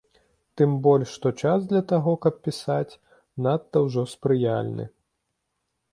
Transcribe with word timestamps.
Тым 0.59 0.71
больш, 0.87 1.11
што 1.17 1.31
час 1.41 1.67
для 1.73 1.81
таго, 1.91 2.15
каб 2.25 2.41
пісаць, 2.47 2.97
надта 3.49 3.75
ўжо 3.87 4.09
спрыяльны. 4.15 4.85